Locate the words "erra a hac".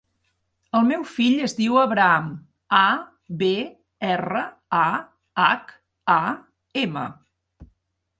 4.13-5.75